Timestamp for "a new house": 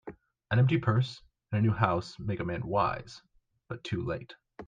1.59-2.17